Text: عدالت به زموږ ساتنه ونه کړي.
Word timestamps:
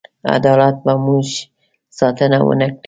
عدالت 0.35 0.75
به 0.85 0.93
زموږ 0.97 1.27
ساتنه 1.99 2.37
ونه 2.47 2.67
کړي. 2.71 2.77